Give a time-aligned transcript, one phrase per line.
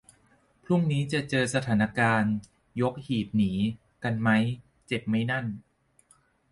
[0.63, 2.33] พรุ่งนี้จะเจอสถานการณ์
[2.81, 3.51] "ยกหีบหนี"
[4.03, 4.43] กันมั้ย
[4.87, 5.45] เจ็บมั้ยนั่น